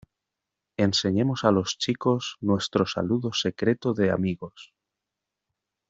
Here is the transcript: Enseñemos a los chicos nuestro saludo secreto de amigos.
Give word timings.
Enseñemos 0.77 1.43
a 1.43 1.51
los 1.51 1.77
chicos 1.77 2.37
nuestro 2.41 2.87
saludo 2.87 3.31
secreto 3.33 3.93
de 3.93 4.09
amigos. 4.09 4.73